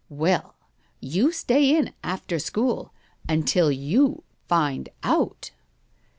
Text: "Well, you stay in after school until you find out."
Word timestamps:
"Well, 0.09 0.55
you 0.99 1.31
stay 1.31 1.75
in 1.77 1.93
after 2.03 2.39
school 2.39 2.91
until 3.29 3.71
you 3.71 4.23
find 4.47 4.89
out." 5.03 5.51